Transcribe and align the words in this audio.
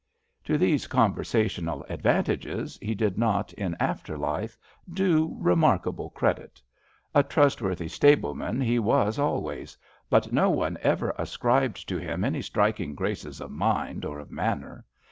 To 0.45 0.57
these 0.57 0.87
conversational 0.87 1.85
advantages 1.87 2.79
he 2.81 2.95
did 2.95 3.19
not 3.19 3.53
in 3.53 3.77
after 3.79 4.17
life 4.17 4.57
do 4.91 5.37
remarkable 5.39 6.09
credit. 6.09 6.59
A 7.13 7.21
trustworthy 7.21 7.87
stableman 7.87 8.61
he 8.61 8.79
was 8.79 9.19
always, 9.19 9.77
but 10.09 10.31
no 10.33 10.49
one 10.49 10.79
ever 10.81 11.13
ascribed 11.19 11.87
to 11.87 11.97
him 11.99 12.23
any 12.23 12.41
striking 12.41 12.95
graces 12.95 13.39
of 13.39 13.51
mind 13.51 14.03
or 14.03 14.17
of 14.17 14.31
manner. 14.31 14.85